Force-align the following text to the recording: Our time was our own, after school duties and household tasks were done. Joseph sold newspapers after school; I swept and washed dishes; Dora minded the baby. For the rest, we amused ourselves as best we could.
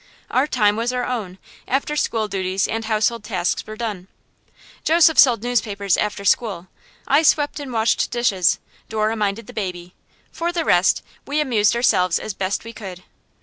Our 0.31 0.47
time 0.47 0.77
was 0.77 0.91
our 0.91 1.05
own, 1.05 1.37
after 1.67 1.95
school 1.95 2.27
duties 2.27 2.67
and 2.67 2.85
household 2.85 3.23
tasks 3.23 3.67
were 3.67 3.75
done. 3.77 4.07
Joseph 4.83 5.19
sold 5.19 5.43
newspapers 5.43 5.95
after 5.95 6.25
school; 6.25 6.69
I 7.07 7.21
swept 7.21 7.59
and 7.59 7.71
washed 7.71 8.09
dishes; 8.09 8.57
Dora 8.89 9.15
minded 9.15 9.45
the 9.45 9.53
baby. 9.53 9.93
For 10.31 10.51
the 10.51 10.65
rest, 10.65 11.03
we 11.27 11.39
amused 11.39 11.75
ourselves 11.75 12.17
as 12.17 12.33
best 12.33 12.63
we 12.63 12.73
could. 12.73 13.03